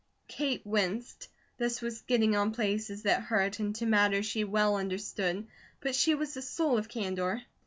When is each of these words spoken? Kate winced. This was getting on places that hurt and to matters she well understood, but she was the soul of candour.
Kate 0.27 0.65
winced. 0.65 1.27
This 1.59 1.79
was 1.79 2.01
getting 2.01 2.35
on 2.35 2.53
places 2.53 3.03
that 3.03 3.21
hurt 3.21 3.59
and 3.59 3.75
to 3.75 3.85
matters 3.85 4.25
she 4.25 4.43
well 4.43 4.75
understood, 4.75 5.45
but 5.79 5.93
she 5.93 6.15
was 6.15 6.33
the 6.33 6.41
soul 6.41 6.79
of 6.79 6.89
candour. 6.89 7.43